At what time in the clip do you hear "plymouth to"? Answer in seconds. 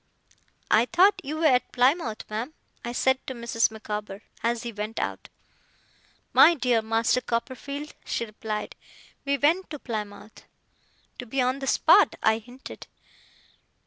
9.77-11.25